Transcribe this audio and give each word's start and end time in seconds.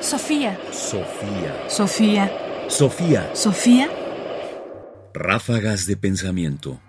Sofía. 0.00 0.58
Sofía. 0.72 1.68
Sofía. 1.68 2.32
Sofía. 2.68 3.30
Sofía. 3.34 3.90
Ráfagas 5.12 5.86
de 5.86 5.98
pensamiento. 5.98 6.80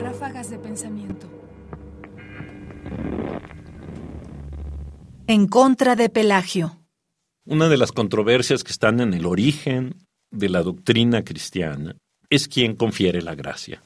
Ráfagas 0.00 0.50
de 0.50 0.58
pensamiento. 0.58 1.26
En 5.26 5.48
contra 5.48 5.96
de 5.96 6.08
Pelagio. 6.08 6.78
Una 7.44 7.68
de 7.68 7.76
las 7.76 7.90
controversias 7.90 8.62
que 8.62 8.70
están 8.70 9.00
en 9.00 9.14
el 9.14 9.26
origen 9.26 10.06
de 10.30 10.48
la 10.48 10.62
doctrina 10.62 11.24
cristiana 11.24 11.96
es 12.28 12.46
quién 12.46 12.76
confiere 12.76 13.20
la 13.20 13.34
gracia. 13.34 13.82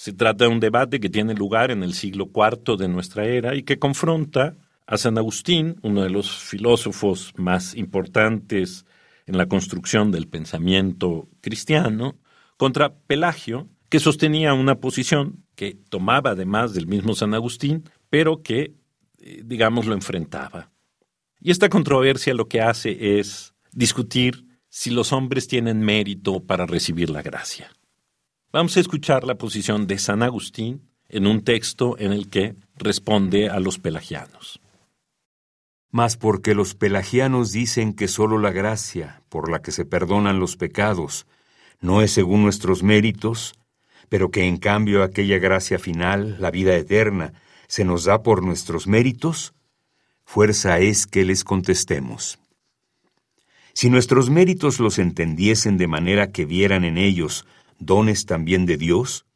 Se 0.00 0.12
trata 0.12 0.44
de 0.44 0.50
un 0.50 0.60
debate 0.60 1.00
que 1.00 1.10
tiene 1.10 1.34
lugar 1.34 1.72
en 1.72 1.82
el 1.82 1.92
siglo 1.92 2.30
IV 2.32 2.76
de 2.76 2.86
nuestra 2.86 3.24
era 3.24 3.56
y 3.56 3.64
que 3.64 3.80
confronta 3.80 4.56
a 4.86 4.96
San 4.96 5.18
Agustín, 5.18 5.80
uno 5.82 6.04
de 6.04 6.08
los 6.08 6.38
filósofos 6.38 7.32
más 7.36 7.74
importantes 7.74 8.86
en 9.26 9.36
la 9.36 9.46
construcción 9.46 10.12
del 10.12 10.28
pensamiento 10.28 11.28
cristiano, 11.40 12.14
contra 12.56 12.94
Pelagio, 12.94 13.66
que 13.88 13.98
sostenía 13.98 14.54
una 14.54 14.76
posición 14.76 15.44
que 15.56 15.76
tomaba 15.88 16.30
además 16.30 16.74
del 16.74 16.86
mismo 16.86 17.16
San 17.16 17.34
Agustín, 17.34 17.82
pero 18.08 18.40
que, 18.40 18.74
eh, 19.18 19.42
digamos, 19.44 19.86
lo 19.86 19.94
enfrentaba. 19.94 20.70
Y 21.40 21.50
esta 21.50 21.68
controversia 21.68 22.34
lo 22.34 22.46
que 22.46 22.60
hace 22.60 23.18
es 23.18 23.52
discutir 23.72 24.46
si 24.68 24.90
los 24.90 25.12
hombres 25.12 25.48
tienen 25.48 25.80
mérito 25.80 26.38
para 26.38 26.66
recibir 26.66 27.10
la 27.10 27.22
gracia. 27.22 27.72
Vamos 28.50 28.78
a 28.78 28.80
escuchar 28.80 29.24
la 29.24 29.34
posición 29.34 29.86
de 29.86 29.98
San 29.98 30.22
Agustín 30.22 30.88
en 31.10 31.26
un 31.26 31.44
texto 31.44 31.98
en 31.98 32.12
el 32.12 32.30
que 32.30 32.56
responde 32.76 33.50
a 33.50 33.60
los 33.60 33.78
pelagianos. 33.78 34.58
Mas 35.90 36.16
porque 36.16 36.54
los 36.54 36.74
pelagianos 36.74 37.52
dicen 37.52 37.92
que 37.92 38.08
sólo 38.08 38.38
la 38.38 38.50
gracia, 38.50 39.22
por 39.28 39.50
la 39.50 39.60
que 39.60 39.70
se 39.70 39.84
perdonan 39.84 40.40
los 40.40 40.56
pecados, 40.56 41.26
no 41.82 42.00
es 42.00 42.10
según 42.12 42.42
nuestros 42.42 42.82
méritos, 42.82 43.52
pero 44.08 44.30
que 44.30 44.44
en 44.44 44.56
cambio 44.56 45.02
aquella 45.02 45.38
gracia 45.38 45.78
final, 45.78 46.40
la 46.40 46.50
vida 46.50 46.74
eterna, 46.74 47.34
se 47.66 47.84
nos 47.84 48.04
da 48.04 48.22
por 48.22 48.42
nuestros 48.42 48.86
méritos, 48.86 49.52
fuerza 50.24 50.78
es 50.78 51.06
que 51.06 51.26
les 51.26 51.44
contestemos. 51.44 52.38
Si 53.74 53.90
nuestros 53.90 54.30
méritos 54.30 54.80
los 54.80 54.98
entendiesen 54.98 55.76
de 55.76 55.86
manera 55.86 56.32
que 56.32 56.46
vieran 56.46 56.84
en 56.84 56.96
ellos 56.96 57.46
dones 57.78 58.26
también 58.26 58.66
de 58.66 58.76
Dios, 58.76 59.26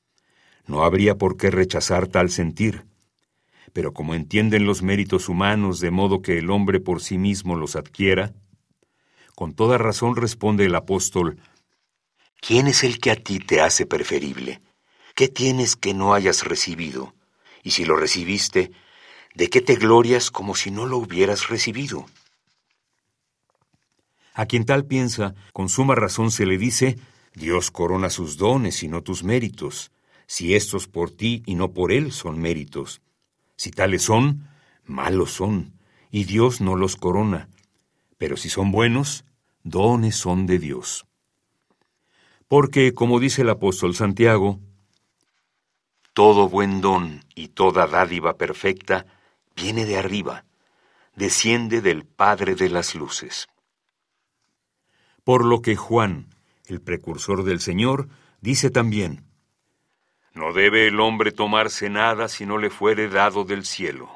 no 0.67 0.85
habría 0.85 1.17
por 1.17 1.37
qué 1.37 1.51
rechazar 1.51 2.07
tal 2.07 2.31
sentir. 2.31 2.85
Pero 3.73 3.93
como 3.93 4.15
entienden 4.15 4.67
los 4.67 4.83
méritos 4.83 5.29
humanos 5.29 5.81
de 5.81 5.91
modo 5.91 6.23
que 6.23 6.39
el 6.39 6.51
hombre 6.51 6.81
por 6.81 7.01
sí 7.01 7.19
mismo 7.19 7.57
los 7.57 7.75
adquiera, 7.77 8.35
con 9.35 9.55
toda 9.55 9.79
razón 9.79 10.17
responde 10.17 10.67
el 10.67 10.75
apóstol, 10.75 11.39
¿Quién 12.41 12.67
es 12.67 12.83
el 12.83 12.99
que 12.99 13.13
a 13.13 13.17
ti 13.17 13.39
te 13.39 13.61
hace 13.61 13.87
preferible? 13.87 14.61
¿Qué 15.15 15.29
tienes 15.29 15.77
que 15.77 15.95
no 15.95 16.13
hayas 16.13 16.45
recibido? 16.45 17.15
Y 17.63 17.71
si 17.71 17.85
lo 17.85 17.95
recibiste, 17.95 18.73
¿de 19.35 19.49
qué 19.49 19.61
te 19.61 19.77
glorias 19.77 20.33
como 20.33 20.57
si 20.57 20.73
no 20.73 20.85
lo 20.87 20.99
hubieras 20.99 21.49
recibido? 21.49 22.05
A 24.35 24.47
quien 24.47 24.65
tal 24.65 24.87
piensa, 24.87 25.37
con 25.53 25.69
suma 25.69 25.95
razón 25.95 26.33
se 26.33 26.45
le 26.45 26.59
dice, 26.59 26.99
Dios 27.35 27.71
corona 27.71 28.11
sus 28.11 28.37
dones 28.37 28.83
y 28.83 28.89
no 28.89 29.03
tus 29.03 29.25
méritos, 29.25 29.91
si 30.27 30.55
estos 30.55 30.87
por 30.89 31.11
ti 31.11 31.43
y 31.47 31.55
no 31.55 31.73
por 31.73 31.93
Él 31.93 32.13
son 32.13 32.41
méritos. 32.41 33.01
Si 33.57 33.71
tales 33.71 34.03
son, 34.03 34.49
malos 34.85 35.33
son, 35.33 35.75
y 36.11 36.25
Dios 36.25 36.61
no 36.61 36.77
los 36.77 36.97
corona. 36.97 37.49
Pero 38.19 38.37
si 38.37 38.49
son 38.49 38.71
buenos, 38.71 39.25
dones 39.63 40.17
son 40.17 40.47
de 40.47 40.59
Dios. 40.59 41.07
Porque, 42.49 42.93
como 42.93 43.19
dice 43.19 43.43
el 43.43 43.51
apóstol 43.51 43.95
Santiago, 43.95 44.61
todo 46.13 46.49
buen 46.49 46.83
don 46.83 47.25
y 47.35 47.49
toda 47.49 47.87
dádiva 47.87 48.37
perfecta 48.37 49.07
viene 49.57 49.87
de 49.87 49.97
arriba, 49.97 50.45
desciende 51.17 51.81
del 51.81 52.05
Padre 52.05 52.55
de 52.55 52.69
las 52.69 52.95
Luces. 52.95 53.49
Por 55.25 55.47
lo 55.47 55.63
que 55.63 55.77
Juan, 55.77 56.29
el 56.67 56.81
precursor 56.81 57.45
del 57.45 57.61
Señor, 57.61 58.09
dice 58.41 58.71
también, 58.71 59.25
No 60.35 60.53
debe 60.53 60.87
el 60.89 61.01
hombre 61.01 61.33
tomarse 61.33 61.91
nada 61.91 62.29
si 62.29 62.47
no 62.47 62.59
le 62.59 62.71
fuere 62.71 63.09
dado 63.09 63.45
del 63.45 63.65
cielo. 63.65 64.11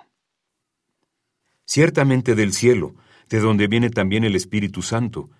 Ciertamente 1.65 2.35
del 2.35 2.53
cielo, 2.53 2.95
de 3.29 3.41
donde 3.41 3.67
viene 3.67 3.91
también 3.91 4.25
el 4.25 4.37
Espíritu 4.37 4.83
Santo, 4.83 5.31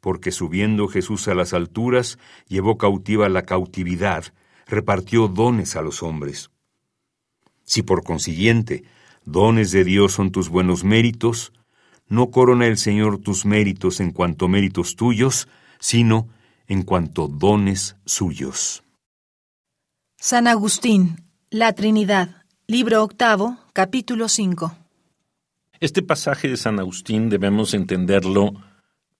porque 0.00 0.32
subiendo 0.32 0.88
Jesús 0.88 1.28
a 1.28 1.34
las 1.34 1.52
alturas, 1.52 2.18
llevó 2.48 2.76
cautiva 2.76 3.28
la 3.28 3.42
cautividad, 3.42 4.32
repartió 4.66 5.28
dones 5.28 5.76
a 5.76 5.82
los 5.82 6.02
hombres. 6.02 6.50
Si 7.64 7.82
por 7.82 8.04
consiguiente 8.04 8.84
dones 9.24 9.72
de 9.72 9.84
Dios 9.84 10.12
son 10.12 10.30
tus 10.30 10.48
buenos 10.48 10.84
méritos, 10.84 11.52
no 12.08 12.30
corona 12.30 12.66
el 12.66 12.78
Señor 12.78 13.18
tus 13.18 13.44
méritos 13.44 14.00
en 14.00 14.12
cuanto 14.12 14.48
méritos 14.48 14.94
tuyos, 14.94 15.48
sino 15.80 16.28
en 16.68 16.82
cuanto 16.82 17.28
dones 17.28 17.96
suyos. 18.04 18.82
San 20.18 20.46
Agustín, 20.46 21.24
La 21.50 21.72
Trinidad, 21.72 22.44
libro 22.66 23.02
octavo, 23.02 23.58
capítulo 23.72 24.28
5. 24.28 24.76
Este 25.78 26.02
pasaje 26.02 26.48
de 26.48 26.56
San 26.56 26.80
Agustín 26.80 27.28
debemos 27.28 27.74
entenderlo 27.74 28.54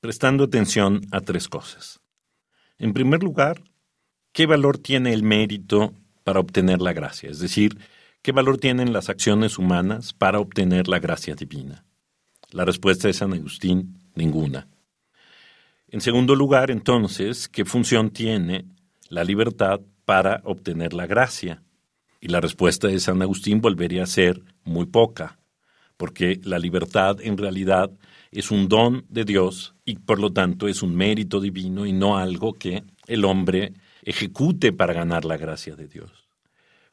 prestando 0.00 0.44
atención 0.44 1.02
a 1.10 1.20
tres 1.20 1.48
cosas. 1.48 2.00
En 2.78 2.92
primer 2.92 3.22
lugar, 3.22 3.62
¿qué 4.32 4.46
valor 4.46 4.78
tiene 4.78 5.12
el 5.12 5.22
mérito 5.22 5.92
para 6.24 6.40
obtener 6.40 6.80
la 6.80 6.92
gracia? 6.92 7.30
Es 7.30 7.38
decir, 7.38 7.78
¿qué 8.22 8.32
valor 8.32 8.58
tienen 8.58 8.92
las 8.92 9.08
acciones 9.08 9.58
humanas 9.58 10.12
para 10.12 10.40
obtener 10.40 10.88
la 10.88 10.98
gracia 10.98 11.34
divina? 11.34 11.84
La 12.50 12.64
respuesta 12.64 13.08
de 13.08 13.14
San 13.14 13.32
Agustín, 13.32 13.98
ninguna. 14.14 14.68
En 15.88 16.00
segundo 16.00 16.34
lugar, 16.34 16.72
entonces, 16.72 17.48
¿qué 17.48 17.64
función 17.64 18.10
tiene 18.10 18.64
la 19.08 19.22
libertad 19.22 19.80
para 20.04 20.40
obtener 20.42 20.92
la 20.92 21.06
gracia? 21.06 21.62
Y 22.20 22.26
la 22.26 22.40
respuesta 22.40 22.88
de 22.88 22.98
San 22.98 23.22
Agustín 23.22 23.60
volvería 23.60 24.02
a 24.02 24.06
ser 24.06 24.42
muy 24.64 24.86
poca, 24.86 25.38
porque 25.96 26.40
la 26.42 26.58
libertad 26.58 27.18
en 27.20 27.38
realidad 27.38 27.92
es 28.32 28.50
un 28.50 28.68
don 28.68 29.06
de 29.08 29.24
Dios 29.24 29.76
y 29.84 29.98
por 29.98 30.18
lo 30.18 30.32
tanto 30.32 30.66
es 30.66 30.82
un 30.82 30.96
mérito 30.96 31.40
divino 31.40 31.86
y 31.86 31.92
no 31.92 32.18
algo 32.18 32.54
que 32.54 32.82
el 33.06 33.24
hombre 33.24 33.72
ejecute 34.02 34.72
para 34.72 34.92
ganar 34.92 35.24
la 35.24 35.36
gracia 35.36 35.76
de 35.76 35.86
Dios. 35.86 36.10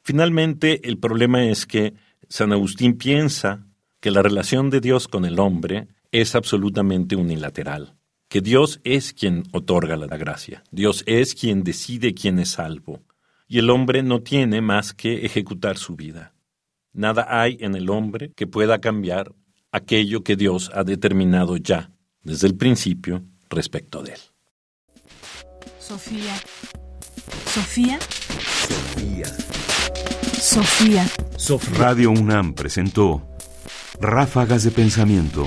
Finalmente, 0.02 0.86
el 0.88 0.98
problema 0.98 1.44
es 1.44 1.66
que 1.66 1.94
San 2.28 2.52
Agustín 2.52 2.96
piensa 2.96 3.66
que 3.98 4.12
la 4.12 4.22
relación 4.22 4.70
de 4.70 4.80
Dios 4.80 5.08
con 5.08 5.24
el 5.24 5.40
hombre 5.40 5.88
es 6.12 6.36
absolutamente 6.36 7.16
unilateral 7.16 7.96
que 8.34 8.40
Dios 8.40 8.80
es 8.82 9.12
quien 9.12 9.44
otorga 9.52 9.94
la 9.94 10.08
gracia, 10.16 10.64
Dios 10.72 11.04
es 11.06 11.36
quien 11.36 11.62
decide 11.62 12.14
quién 12.14 12.40
es 12.40 12.48
salvo, 12.48 13.00
y 13.46 13.60
el 13.60 13.70
hombre 13.70 14.02
no 14.02 14.22
tiene 14.22 14.60
más 14.60 14.92
que 14.92 15.24
ejecutar 15.24 15.78
su 15.78 15.94
vida. 15.94 16.34
Nada 16.92 17.28
hay 17.30 17.58
en 17.60 17.76
el 17.76 17.88
hombre 17.90 18.32
que 18.34 18.48
pueda 18.48 18.80
cambiar 18.80 19.32
aquello 19.70 20.24
que 20.24 20.34
Dios 20.34 20.72
ha 20.74 20.82
determinado 20.82 21.56
ya, 21.58 21.92
desde 22.24 22.48
el 22.48 22.56
principio, 22.56 23.22
respecto 23.50 24.02
de 24.02 24.14
él. 24.14 24.20
Sofía. 25.78 26.34
Sofía. 27.46 28.00
Sofía. 30.40 31.06
Sofía. 31.38 31.78
Radio 31.78 32.10
UNAM 32.10 32.54
presentó 32.54 33.28
Ráfagas 34.00 34.64
de 34.64 34.72
Pensamiento 34.72 35.46